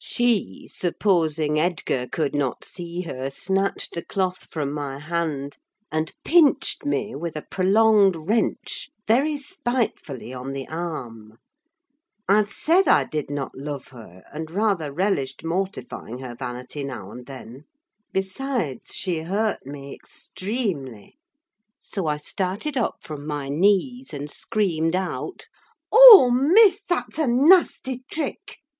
[0.00, 5.58] She, supposing Edgar could not see her, snatched the cloth from my hand,
[5.92, 11.38] and pinched me, with a prolonged wrench, very spitefully on the arm.
[12.28, 17.24] I've said I did not love her, and rather relished mortifying her vanity now and
[17.26, 17.66] then:
[18.12, 21.16] besides, she hurt me extremely;
[21.78, 25.46] so I started up from my knees, and screamed out,
[25.92, 28.56] "Oh, Miss, that's a nasty trick!